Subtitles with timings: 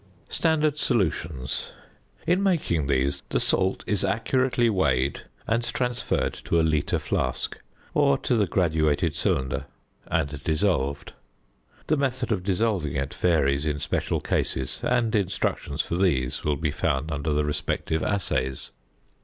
[0.29, 1.73] ~Standard Solutions.~
[2.25, 7.59] In making these the salt is accurately weighed and transferred to a litre flask,
[7.93, 9.67] or to the graduated cylinder,
[10.07, 11.13] and dissolved.
[11.85, 16.71] The method of dissolving it varies in special cases, and instructions for these will be
[16.71, 18.71] found under the respective assays.